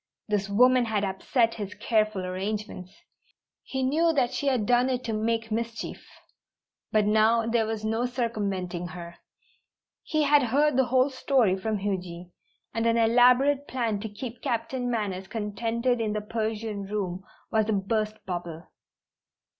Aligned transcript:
This 0.27 0.49
woman 0.49 0.85
had 0.85 1.03
upset 1.03 1.53
his 1.53 1.75
careful 1.75 2.25
arrangements! 2.25 2.91
He 3.61 3.83
knew 3.83 4.11
that 4.13 4.33
she 4.33 4.47
had 4.47 4.65
done 4.65 4.89
it 4.89 5.03
to 5.03 5.13
make 5.13 5.51
mischief. 5.51 6.03
But 6.91 7.05
now 7.05 7.45
there 7.45 7.67
was 7.67 7.85
no 7.85 8.07
circumventing 8.07 8.87
her. 8.87 9.17
He 10.01 10.23
had 10.23 10.41
heard 10.41 10.75
the 10.75 10.85
whole 10.85 11.11
story 11.11 11.55
from 11.55 11.77
Huji, 11.81 12.31
and 12.73 12.87
an 12.87 12.97
elaborate 12.97 13.67
plan 13.67 13.99
to 13.99 14.09
keep 14.09 14.41
Captain 14.41 14.89
Manners 14.89 15.27
contented 15.27 16.01
in 16.01 16.13
the 16.13 16.21
Persian 16.21 16.81
room 16.87 17.23
was 17.51 17.69
a 17.69 17.73
burst 17.73 18.25
bubble. 18.25 18.69